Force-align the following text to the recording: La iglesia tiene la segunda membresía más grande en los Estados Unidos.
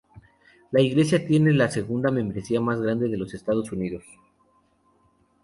La 0.71 0.81
iglesia 0.81 1.27
tiene 1.27 1.53
la 1.53 1.69
segunda 1.69 2.09
membresía 2.09 2.59
más 2.59 2.81
grande 2.81 3.05
en 3.05 3.19
los 3.19 3.35
Estados 3.35 3.71
Unidos. 3.71 4.03